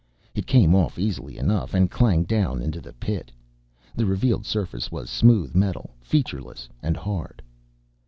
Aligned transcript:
It 0.33 0.47
came 0.47 0.73
off 0.73 0.97
easily 0.97 1.37
enough 1.37 1.75
and 1.75 1.91
clanged 1.91 2.25
down 2.27 2.59
into 2.59 2.81
the 2.81 2.91
pit. 2.93 3.31
The 3.95 4.07
revealed 4.07 4.47
surface 4.47 4.91
was 4.91 5.11
smooth 5.11 5.53
metal, 5.53 5.91
featureless 6.01 6.67
and 6.81 6.97
hard. 6.97 7.39